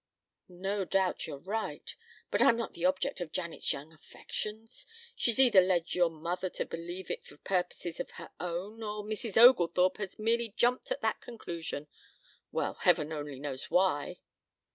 [0.49, 1.95] "No doubt you're right.
[2.31, 4.87] But I'm not the object of Janet's young affections.
[5.15, 9.37] She's either led your mother to believe it for purposes of her own, or Mrs.
[9.37, 11.85] Oglethorpe has merely jumped at that conclusion
[12.51, 14.17] well, Heaven only knows why."